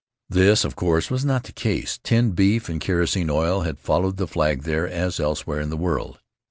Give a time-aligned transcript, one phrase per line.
[0.29, 1.99] This, of course, was not the case.
[2.01, 6.17] Tinned beef and kerosene oil had followed the flag there as elsewhere in the world.